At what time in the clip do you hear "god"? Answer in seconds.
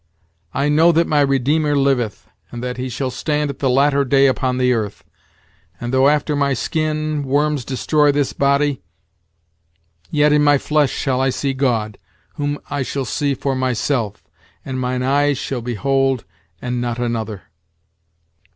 11.53-11.99